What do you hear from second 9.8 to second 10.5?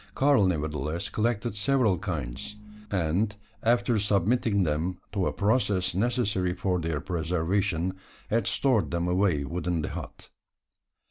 the hut.